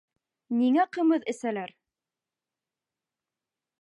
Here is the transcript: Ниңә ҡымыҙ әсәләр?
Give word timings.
Ниңә 0.61 0.85
ҡымыҙ 0.97 1.29
әсәләр? 1.33 1.75